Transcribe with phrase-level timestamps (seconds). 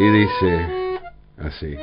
[0.00, 0.66] Y dice
[1.38, 1.76] así.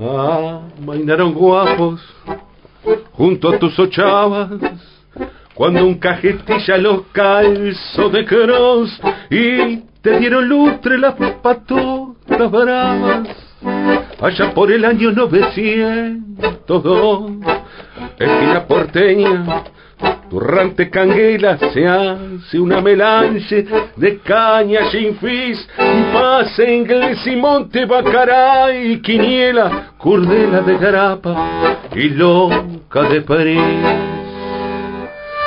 [0.00, 2.00] Ah, mainaron guapos
[3.12, 4.50] junto a tus ochavas
[5.62, 9.00] cuando un cajetilla los calzó de cross
[9.30, 13.28] y te dieron lustre las patotas bravas
[14.20, 17.30] allá por el año 902
[18.18, 19.62] esquina porteña
[20.28, 25.64] Turrante canguela se hace una melange de caña sin fis,
[26.12, 34.21] pase inglés y monte bacará y quiniela, curdela de garapa y loca de París.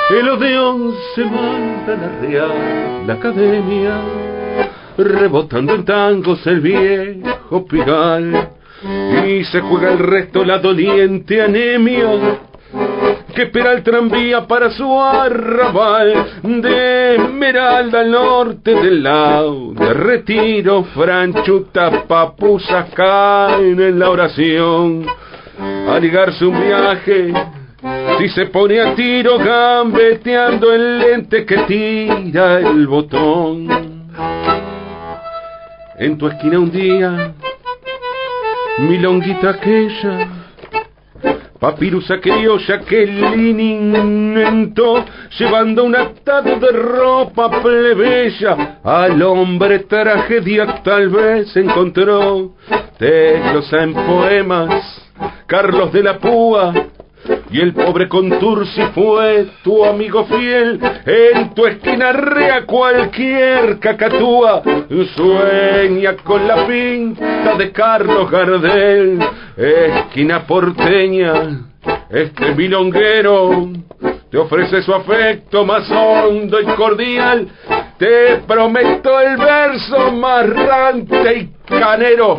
[0.08, 4.00] El odeón se manda a la Real Academia,
[4.96, 8.50] rebotando en tangos el viejo pigal,
[9.26, 12.38] y se juega el resto la doliente anemia
[13.34, 20.84] que espera el tranvía para su arrabal de Esmeralda al norte del lado de Retiro,
[20.84, 25.04] Franchuta, papusas caen en la oración
[25.88, 27.32] a ligarse un viaje
[28.18, 33.68] si se pone a tiro gambeteando el lente que tira el botón
[35.98, 37.34] en tu esquina un día
[38.78, 40.28] mi longuita aquella
[41.58, 45.04] Papirusa criolla que el inventó,
[45.38, 52.52] llevando un atado de ropa plebeya, al hombre tragedia tal vez encontró.
[52.98, 55.02] Te en poemas,
[55.46, 56.74] Carlos de la Púa,
[57.50, 60.80] y el pobre Contursi fue tu amigo fiel.
[61.04, 64.62] En tu esquina rea cualquier cacatúa
[65.14, 69.18] sueña con la pinta de Carlos Gardel.
[69.56, 71.66] Esquina porteña,
[72.10, 73.70] este milonguero
[74.30, 77.48] te ofrece su afecto más hondo y cordial.
[77.98, 82.36] Te prometo el verso más rante y canero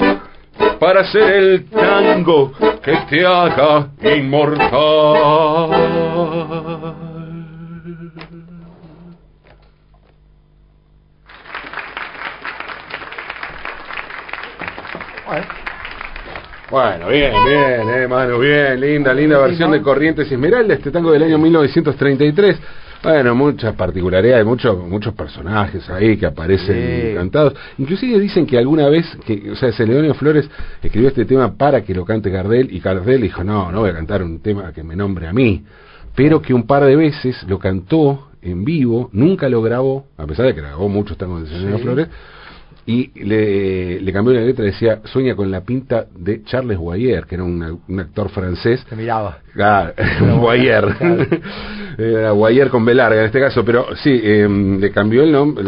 [0.79, 2.51] para hacer el tango
[2.83, 4.67] que te haga inmortal.
[16.69, 21.11] Bueno, bien, bien, eh, mano, bien, linda, linda versión de Corrientes y Esmeralda, este tango
[21.11, 22.59] del año 1933.
[23.03, 27.53] Bueno, muchas particularidades, muchos muchos personajes ahí que aparecen cantados.
[27.77, 30.49] Inclusive dicen que alguna vez, que, o sea, Celedonio Flores
[30.81, 33.93] escribió este tema para que lo cante Gardel y Gardel dijo, no, no voy a
[33.93, 35.63] cantar un tema que me nombre a mí.
[36.15, 40.47] Pero que un par de veces lo cantó en vivo, nunca lo grabó, a pesar
[40.47, 42.07] de que grabó muchos tangos de Celedonio Flores,
[42.87, 47.35] y le, le, cambió la letra, decía, sueña con la pinta de Charles Boyer, que
[47.35, 48.85] era un, un actor francés.
[48.87, 49.39] Se miraba.
[49.59, 49.91] Ah.
[51.97, 55.63] Era Boyer con B larga en este caso, pero sí, eh, le cambió el nombre,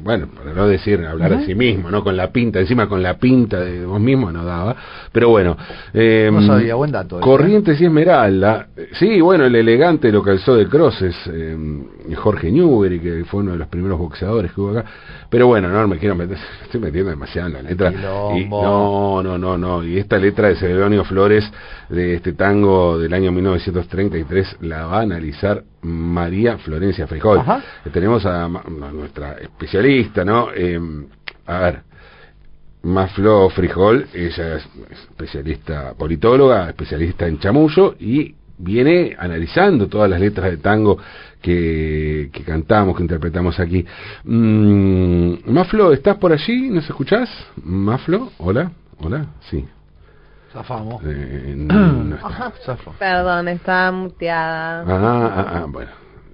[0.00, 2.04] bueno, para no decir, hablar de sí mismo, ¿no?
[2.04, 4.76] Con la pinta, encima con la pinta de vos mismo no daba,
[5.10, 5.56] pero bueno.
[5.92, 7.18] Eh, no sabía, buen dato.
[7.18, 7.20] ¿eh?
[7.20, 11.56] Corrientes y Esmeralda, sí, bueno, el elegante lo calzó de Crosses, eh,
[12.14, 14.84] Jorge Newbery, que fue uno de los primeros boxeadores que hubo acá,
[15.28, 17.92] pero bueno, no me quiero meter, estoy metiendo demasiado en la letra.
[18.36, 21.50] Y, no, no, no, no, y esta letra de Celedonio Flores,
[21.88, 27.42] de este tango del año 1933, la va a analizar María Florencia Frijol.
[27.92, 30.48] tenemos a, nuestra especialista, ¿no?
[30.54, 30.78] Eh,
[31.46, 31.82] a ver,
[32.82, 40.50] Maflo Frijol, ella es especialista politóloga, especialista en chamullo y viene analizando todas las letras
[40.50, 40.98] de tango
[41.42, 43.84] que, que cantamos, que interpretamos aquí.
[44.24, 46.70] Mm, Maflo, ¿estás por allí?
[46.70, 47.28] ¿Nos escuchás?
[47.62, 49.64] Maflo, hola, hola, sí.
[50.56, 51.02] Zafamos.
[51.04, 51.68] Eh,
[52.98, 54.80] Perdón, estaba muteada.
[54.80, 55.90] Ah, ah, ah bueno.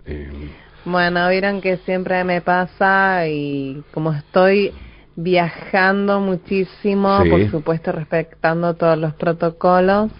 [0.07, 0.49] Eh,
[0.85, 4.73] bueno, vieron que siempre me pasa y como estoy
[5.17, 10.13] viajando muchísimo, por supuesto respetando todos los protocolos,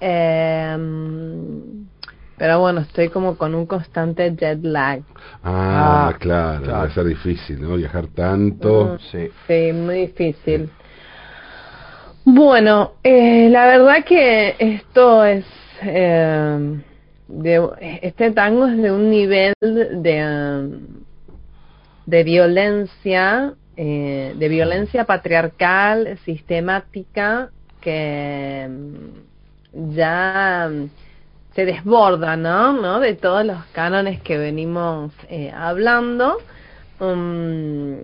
[0.00, 0.76] eh,
[2.36, 5.02] pero bueno, estoy como con un constante jet lag.
[5.42, 7.76] Ah, ah claro, va a ser difícil, ¿no?
[7.76, 8.98] Viajar tanto.
[9.10, 9.30] sí.
[9.46, 10.70] sí, muy difícil.
[12.24, 15.44] Bueno, eh, la verdad que esto es,
[15.82, 16.80] eh,
[17.28, 17.70] de,
[18.02, 20.80] este tango es de un nivel de,
[22.04, 27.50] de violencia, eh, de violencia patriarcal, sistemática,
[27.80, 30.70] que mm, ya
[31.54, 32.74] se desborda, ¿no?
[32.74, 33.00] ¿no?
[33.00, 35.12] De todos los cánones que venimos
[35.54, 36.36] hablando.
[37.00, 37.96] Um,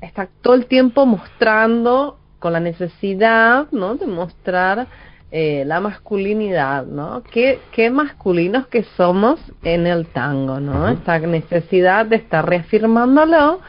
[0.00, 3.94] está todo el tiempo mostrando con la necesidad, ¿no?
[3.94, 4.88] De mostrar
[5.30, 7.22] eh, la masculinidad, ¿no?
[7.22, 10.88] ¿Qué, qué masculinos que somos en el tango, ¿no?
[10.88, 13.60] Esta necesidad de estar reafirmándolo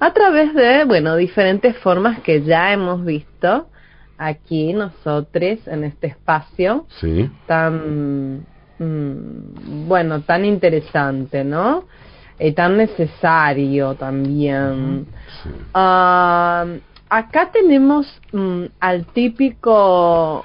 [0.00, 3.68] a través de, bueno, diferentes formas que ya hemos visto
[4.16, 7.30] aquí nosotros en este espacio sí.
[7.46, 8.46] tan,
[8.78, 11.84] mm, bueno, tan interesante, ¿no?
[12.38, 15.06] Y tan necesario también.
[17.08, 20.44] Acá tenemos mm, al típico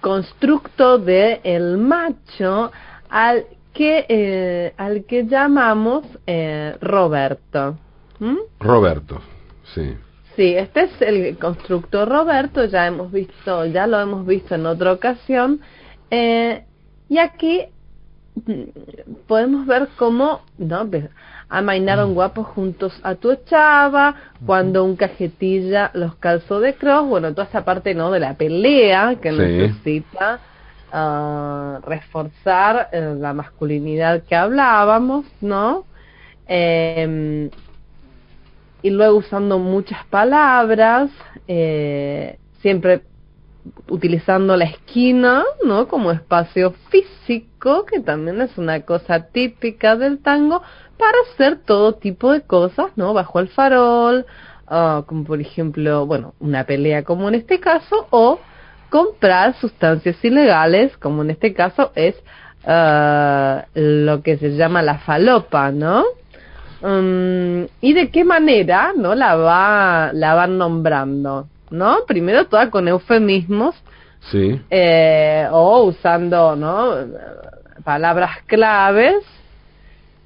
[0.00, 2.70] constructo de el macho
[3.08, 7.78] al que eh, al que llamamos eh, Roberto.
[8.60, 9.20] Roberto,
[9.74, 9.96] sí.
[10.36, 14.92] Sí, este es el constructo Roberto, ya hemos visto, ya lo hemos visto en otra
[14.92, 15.60] ocasión,
[16.10, 16.64] eh,
[17.08, 17.62] y aquí
[18.44, 20.88] mm, podemos ver cómo, ¿no?
[21.48, 22.14] Amainaron mm.
[22.14, 24.14] guapos juntos a tu chava,
[24.46, 28.10] cuando un cajetilla los calzó de cross, bueno, toda esta parte, ¿no?
[28.10, 30.40] De la pelea que necesita
[30.92, 35.84] uh, reforzar eh, la masculinidad que hablábamos, ¿no?
[36.46, 37.50] Eh,
[38.84, 41.10] y luego usando muchas palabras,
[41.48, 43.00] eh, siempre
[43.88, 45.88] utilizando la esquina, ¿no?
[45.88, 50.62] Como espacio físico, que también es una cosa típica del tango,
[50.98, 53.14] para hacer todo tipo de cosas, ¿no?
[53.14, 54.26] Bajo el farol,
[54.66, 58.38] ah, como por ejemplo, bueno, una pelea como en este caso, o
[58.90, 62.14] comprar sustancias ilegales, como en este caso es
[62.66, 66.04] ah, lo que se llama la falopa, ¿no?
[66.82, 72.88] Um, y de qué manera no la va la van nombrando no primero toda con
[72.88, 73.74] eufemismos
[74.30, 76.94] sí eh, o usando no
[77.84, 79.16] palabras claves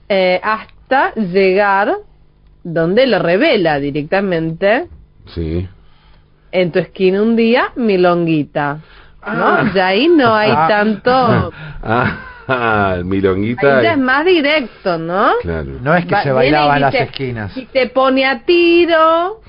[0.09, 1.97] eh, hasta llegar
[2.63, 4.89] donde lo revela directamente
[5.35, 5.69] sí
[6.53, 8.81] en tu esquina un día mi longuita
[9.27, 9.73] no ah.
[9.75, 10.67] ya ahí no hay ah.
[10.69, 11.11] tanto
[11.83, 12.25] ah.
[12.51, 13.77] Ah, milonguita.
[13.77, 15.33] Ahí ya es más directo, ¿no?
[15.43, 15.71] Claro.
[15.83, 17.55] No es que se bailaba en las esquinas.
[17.55, 19.43] Y te pone a tiro.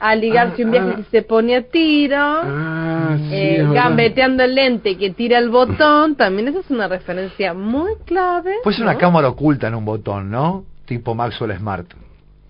[0.00, 2.16] A ligarse un viaje que se pone a tiro.
[2.18, 6.16] Ah, sí, eh, gambeteando el lente que tira el botón.
[6.16, 8.54] También esa es una referencia muy clave.
[8.64, 10.64] Pues es una cámara oculta en un botón, ¿no?
[10.86, 11.86] Tipo Maxwell Smart.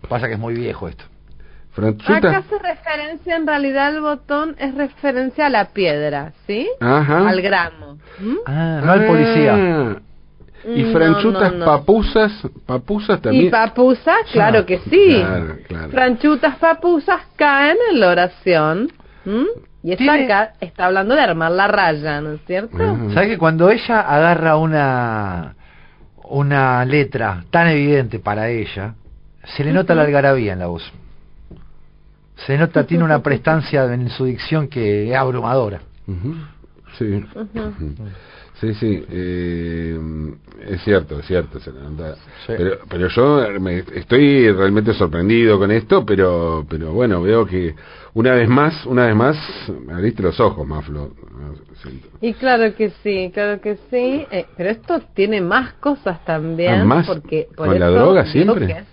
[0.09, 1.05] Pasa que es muy viejo esto.
[2.07, 6.69] Acá hace referencia, en realidad el botón es referencia a la piedra, ¿sí?
[6.81, 7.29] Ajá.
[7.29, 7.99] Al gramo.
[8.19, 8.37] ¿Mm?
[8.45, 10.01] Ah, no al policía.
[10.65, 10.69] Ah.
[10.75, 12.33] Y franchutas papusas,
[12.67, 13.47] papusas también.
[13.47, 15.17] Y papusas, claro que sí.
[15.17, 15.91] Claro, claro.
[15.91, 18.93] Franchutas papusas caen en la oración.
[19.83, 22.77] Y esta acá está hablando de armar la raya, ¿no es cierto?
[23.15, 25.55] ¿Sabes que cuando ella agarra una
[26.25, 28.95] una letra tan evidente para ella,
[29.57, 30.93] se le nota la algarabía en la voz?
[32.47, 35.81] se nota, tiene una prestancia en su dicción que es abrumadora.
[36.99, 37.25] Sí.
[38.61, 39.99] Sí, sí, eh,
[40.69, 41.59] es cierto, es cierto.
[42.47, 47.75] Pero, pero yo me, estoy realmente sorprendido con esto, pero, pero bueno, veo que
[48.13, 49.37] una vez más, una vez más,
[49.87, 51.13] me abriste los ojos, Maflo.
[52.21, 56.87] Y claro que sí, claro que sí, eh, pero esto tiene más cosas también.
[56.87, 57.07] ¿Más?
[57.07, 58.85] Porque, ¿Con la droga siempre?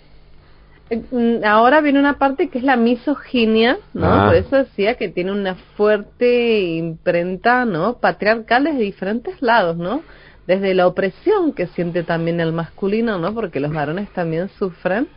[0.90, 4.08] Mm, ahora viene una parte que es la misoginia, ¿no?
[4.08, 4.26] Ah.
[4.28, 7.98] Por eso decía que tiene una fuerte imprenta, ¿no?
[7.98, 10.02] Patriarcal de diferentes lados, ¿no?
[10.46, 13.34] Desde la opresión que siente también el masculino, ¿no?
[13.34, 15.10] Porque los varones también sufren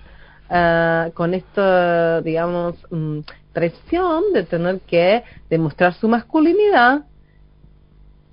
[0.50, 3.21] uh, con esta, digamos, mm,
[3.53, 7.05] presión de tener que demostrar su masculinidad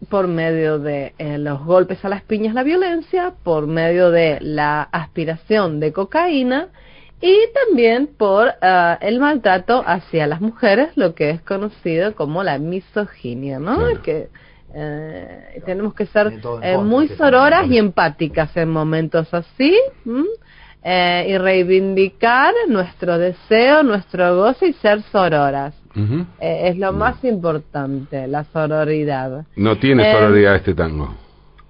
[0.09, 4.81] por medio de eh, los golpes a las piñas, la violencia, por medio de la
[4.81, 6.69] aspiración de cocaína
[7.21, 12.59] y también por ah, el maltrato hacia las mujeres, lo que es conocido como la
[12.59, 13.79] misoginia, ¿no?
[14.03, 14.29] Que
[14.73, 19.75] eh, tenemos que ser eh, muy sororas y empáticas en momentos así
[20.83, 25.73] eh, y reivindicar nuestro deseo, nuestro gozo y ser sororas.
[26.39, 29.45] es lo más importante, la sororidad.
[29.55, 31.26] No tiene sororidad este tango.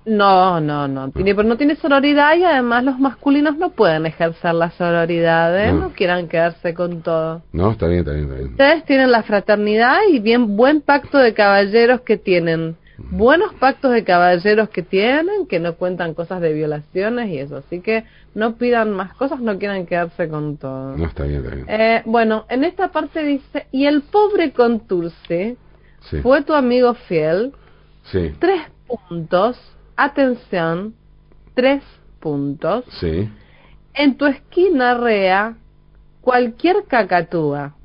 [0.08, 1.12] No, no, no.
[1.12, 5.74] Tiene, pero no tiene sororidad y además los masculinos no pueden ejercer la sororidad, ¿eh?
[5.74, 7.42] No, quieran quedarse con todo.
[7.52, 8.52] No, está bien, está bien, está bien.
[8.52, 12.78] Ustedes tienen la fraternidad y bien buen pacto de caballeros que tienen.
[12.98, 17.58] Buenos pactos de caballeros que tienen, que no cuentan cosas de violaciones y eso.
[17.58, 20.96] Así que no pidan más cosas, no quieran quedarse con todo.
[20.96, 21.66] No, está bien, está bien.
[21.70, 25.58] Eh, bueno, en esta parte dice, y el pobre Contursi
[26.24, 27.52] fue tu amigo fiel.
[28.04, 28.32] Sí.
[28.40, 29.60] Tres puntos
[29.98, 30.96] atención,
[31.56, 31.84] tres
[32.20, 32.86] puntos.
[33.02, 33.30] Sí.
[33.94, 35.56] En tu esquina rea
[36.22, 37.76] cualquier cacatúa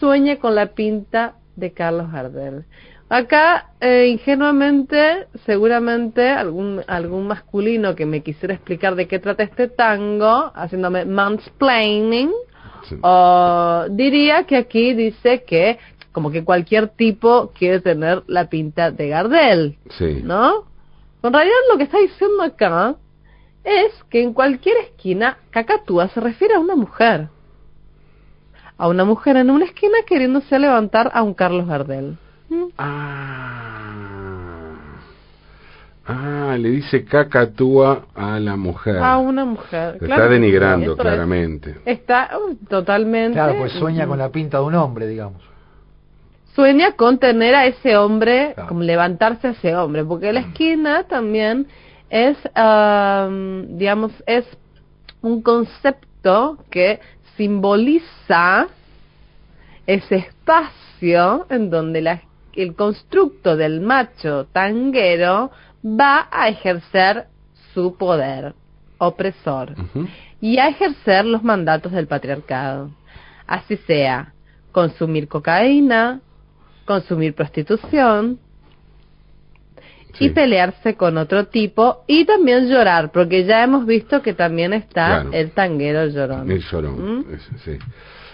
[0.00, 2.64] sueña con la pinta de Carlos Gardel.
[3.08, 9.68] Acá, eh, ingenuamente, seguramente algún, algún masculino que me quisiera explicar de qué trata este
[9.68, 12.32] tango, haciéndome mansplaining,
[13.02, 15.78] o diría que aquí dice que
[16.16, 20.22] como que cualquier tipo quiere tener la pinta de Gardel, Sí.
[20.24, 20.64] ¿no?
[21.22, 22.94] En realidad lo que está diciendo acá
[23.62, 27.28] es que en cualquier esquina Cacatúa se refiere a una mujer.
[28.78, 32.16] A una mujer en una esquina queriéndose levantar a un Carlos Gardel.
[32.48, 32.64] ¿Mm?
[32.78, 33.42] Ah.
[36.06, 38.96] Ah, le dice cacatúa a la mujer.
[38.96, 39.98] A una mujer.
[39.98, 41.76] Claro está denigrando, claramente.
[41.84, 43.34] Está uh, totalmente.
[43.34, 45.55] Claro, pues sueña con la pinta de un hombre, digamos.
[46.56, 48.68] Sueña con tener a ese hombre, Claro.
[48.70, 51.66] como levantarse a ese hombre, porque la esquina también
[52.10, 54.44] es, am, digamos, es
[55.20, 56.98] un concepto que
[57.36, 58.66] simboliza
[59.86, 62.22] ese espacio en donde la-
[62.54, 65.50] el constructo del macho tanguero
[65.84, 67.26] va a ejercer
[67.74, 68.54] su poder
[68.98, 69.74] opresor
[70.40, 72.90] y a ejercer los mandatos del patriarcado.
[73.46, 74.32] Así sea,
[74.72, 76.20] consumir cocaína,
[76.86, 78.38] consumir prostitución
[80.18, 85.20] y pelearse con otro tipo y también llorar, porque ya hemos visto que también está
[85.22, 85.30] Claro.
[85.34, 86.50] el tanguero llorón.
[86.50, 87.24] El llorón, ¿Mm?
[87.64, 87.78] sí.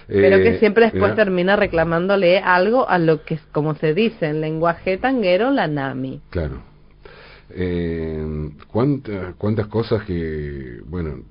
[0.07, 4.41] Pero Eh, que siempre después termina reclamándole algo a lo que, como se dice en
[4.41, 6.21] lenguaje tanguero, la nami.
[6.31, 6.63] Claro.
[7.51, 11.23] Eh, ¿cuánta- ¿Cuántas cosas que, bueno,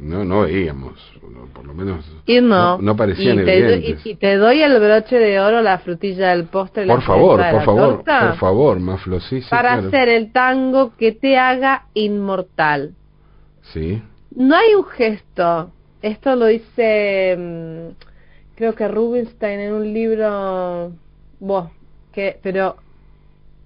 [0.00, 4.06] no, no veíamos, no, por lo menos Y no, no, parecían y te, evidentes.
[4.06, 7.64] y, y te doy el broche de oro, la frutilla del postre, por favor, por
[7.64, 9.88] favor, torta, por favor, Maflo, sí, para claro.
[9.88, 12.94] hacer el tango que te haga inmortal.
[13.72, 14.02] Sí,
[14.34, 15.70] No hay un gesto.
[16.02, 18.04] Esto lo dice, mm,
[18.56, 20.92] creo que Rubinstein en un libro,
[21.40, 21.68] buah,
[22.12, 22.76] que, pero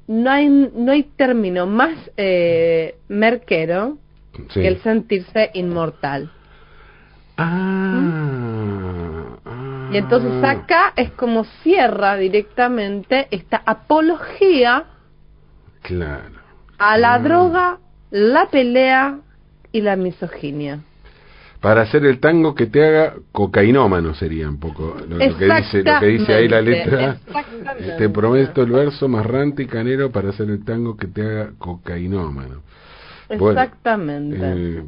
[0.07, 3.99] no hay, no hay término más eh, merquero
[4.51, 4.61] sí.
[4.67, 6.31] el sentirse inmortal.
[7.37, 9.89] Ah, ah.
[9.93, 14.85] Y entonces acá es como cierra directamente esta apología
[15.83, 16.41] Claro.
[16.79, 17.19] a la Ah.
[17.19, 17.79] droga,
[18.11, 19.19] la pelea
[19.73, 20.81] y la misoginia.
[21.61, 25.83] Para hacer el tango que te haga cocainómano sería un poco lo, lo que dice
[25.83, 27.19] lo que dice ahí la letra.
[27.99, 31.51] Te prometo el verso más rante y canero para hacer el tango que te haga
[31.59, 32.63] cocainómano.
[33.39, 34.37] Bueno, Exactamente.
[34.47, 34.83] Eh,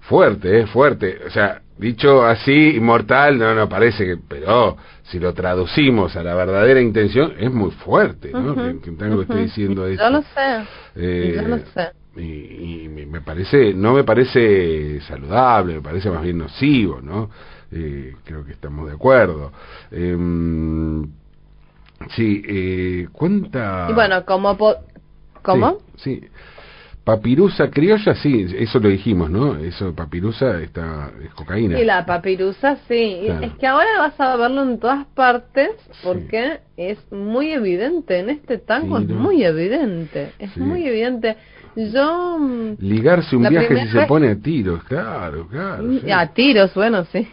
[0.00, 1.18] fuerte, eh, fuerte.
[1.26, 6.34] O sea, dicho así, inmortal, no, no parece que, pero si lo traducimos a la
[6.34, 8.52] verdadera intención, es muy fuerte, ¿no?
[8.52, 10.02] Ujú, que, que esté diciendo eso.
[10.02, 10.64] Yo lo sé.
[10.96, 11.90] Eh, yo lo sé.
[12.16, 17.30] y, y me parece, no me parece saludable, me parece más bien nocivo, ¿no?
[17.72, 19.52] Eh, creo que estamos de acuerdo.
[19.92, 21.04] Em,
[22.16, 23.86] sí, eh, ¿cuánta...?
[23.90, 24.56] Y bueno, como...
[24.56, 24.76] po-
[25.42, 25.78] ¿Cómo?
[25.96, 26.28] Sí, sí.
[27.10, 29.56] Papirusa criolla, sí, eso lo dijimos, ¿no?
[29.56, 31.80] Eso, papirusa, está, es cocaína.
[31.80, 33.22] Y la papirusa, sí.
[33.24, 33.46] Claro.
[33.46, 35.70] Es que ahora vas a verlo en todas partes
[36.04, 38.20] porque es muy evidente.
[38.20, 40.30] En este tango Sí, es muy evidente.
[40.38, 40.60] Es Sí.
[40.60, 41.36] muy evidente.
[41.74, 42.38] Yo...
[42.38, 45.90] mm, Ligarse un viaje si se pone a tiros, claro, claro.
[46.00, 46.12] sí.
[46.12, 47.26] A tiros, bueno, sí.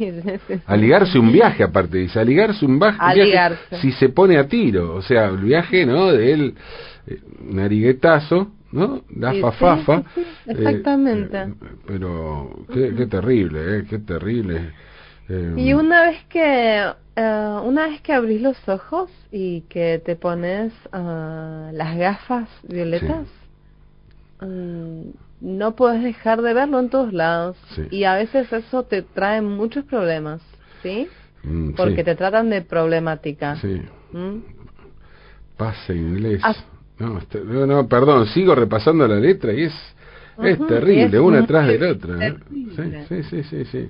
[0.66, 4.48] A ligarse un viaje, aparte dice, a ligarse un, A viaje si se pone a
[4.48, 6.12] tiro, o sea, el viaje, ¿no?
[6.12, 6.56] De él,
[7.06, 9.02] eh, nariguetazo, ¿no?
[9.10, 10.04] Da Sí, fafafa.
[10.16, 11.38] sí, sí, sí, exactamente.
[11.42, 11.54] eh,
[11.86, 13.86] pero, qué, qué terrible, ¿eh?
[13.90, 14.74] Qué terrible.
[15.30, 16.84] Eh, Y una vez que
[17.16, 23.28] eh, una vez que abrís los ojos y que te pones ah, las gafas violetas,
[24.42, 25.02] mm,
[25.42, 27.58] no puedes dejar de verlo en todos lados.
[27.92, 30.42] Y a veces eso te trae muchos problemas,
[30.84, 31.08] ¿sí?
[31.44, 33.56] mm, Porque te tratan de problemática.
[33.58, 33.82] sí.
[34.14, 34.38] ¿Mm?
[35.58, 36.42] Pase inglés.
[36.44, 36.56] Ah.
[37.00, 39.74] No, está- no, no, perdón, sigo repasando la letra y es,
[40.44, 42.28] es terrible, es una muy atrás de la otra.
[42.28, 42.36] ¿eh?
[43.08, 43.90] Sí, sí, sí, sí.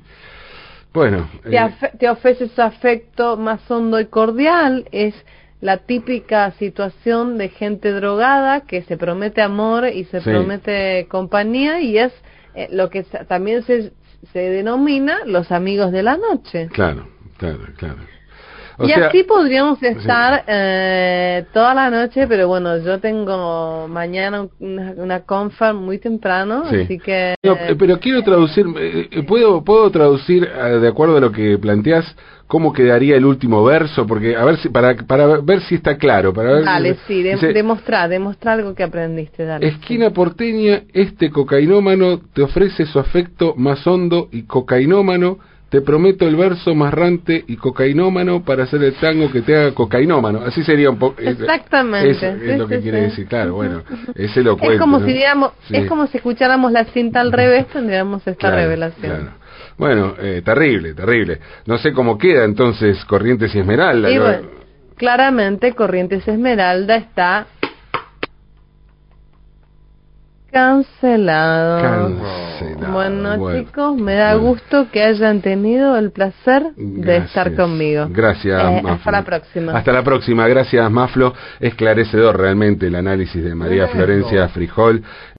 [0.93, 5.13] Bueno, te, eh, te ofrece su afecto más hondo y cordial, es
[5.61, 10.29] la típica situación de gente drogada que se promete amor y se Sí.
[10.29, 12.13] promete compañía y es
[12.55, 13.91] eh, lo que también se,
[14.33, 16.69] se denomina los amigos de la noche.
[16.73, 17.97] claro, claro, claro.
[18.79, 24.47] O y sea, así podríamos estar eh, toda la noche, pero bueno, yo tengo mañana
[24.59, 26.81] una, una confa muy temprano, Sí.
[26.81, 27.35] así que...
[27.43, 31.57] no, eh, pero quiero traducir, eh, eh, ¿puedo, puedo traducir de acuerdo a lo que
[31.57, 32.05] planteas
[32.45, 34.05] cómo quedaría el último verso?
[34.05, 36.31] Porque a ver si, para, para ver si está claro.
[36.31, 39.67] Para ver, Dale, sí, demostrar, demostrar algo que aprendiste, dale.
[39.67, 46.35] Esquina porteña, este cocainómano te ofrece su afecto más hondo y cocainómano te prometo el
[46.35, 50.41] verso marrante y cocainómano para hacer el tango que te haga cocainómano.
[50.41, 51.21] Así sería un poco.
[51.21, 52.11] Exactamente.
[52.11, 53.55] Es, lo que quiere decir, claro.
[53.55, 53.83] Bueno,
[54.15, 54.75] ese lo cuento.
[54.75, 59.31] Es como, si, digamos, es como si escucháramos la cinta al revés, tendríamos esta revelación.
[59.77, 61.39] Bueno, eh, terrible, terrible.
[61.65, 64.41] No sé cómo queda entonces Corrientes y Esmeralda.
[64.95, 67.47] claramente Corrientes y Esmeralda está
[70.51, 72.15] Cancelado.
[72.91, 78.07] Bueno, chicos, me da gusto que hayan tenido el placer de estar conmigo.
[78.09, 79.77] Gracias, eh, Hasta la próxima.
[79.77, 80.47] Hasta la próxima.
[80.47, 81.33] Gracias, Maflo.
[81.59, 85.03] Esclarecedor realmente el análisis de María Florencia Frijol.